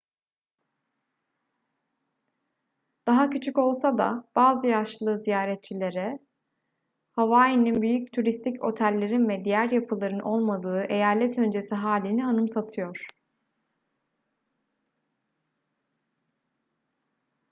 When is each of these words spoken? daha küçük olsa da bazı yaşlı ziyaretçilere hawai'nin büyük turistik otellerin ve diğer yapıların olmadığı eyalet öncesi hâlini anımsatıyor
daha 3.07 3.29
küçük 3.29 3.57
olsa 3.57 3.97
da 3.97 4.27
bazı 4.35 4.67
yaşlı 4.67 5.19
ziyaretçilere 5.19 6.19
hawai'nin 7.11 7.81
büyük 7.81 8.13
turistik 8.13 8.63
otellerin 8.63 9.29
ve 9.29 9.45
diğer 9.45 9.71
yapıların 9.71 10.19
olmadığı 10.19 10.81
eyalet 10.89 11.37
öncesi 11.37 11.75
hâlini 11.75 12.25
anımsatıyor 12.25 13.05